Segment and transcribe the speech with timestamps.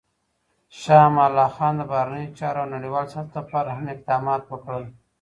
[0.79, 4.85] شاه امان الله خان د بهرنیو چارو او نړیوال سیاست لپاره هم اقدامات وکړل.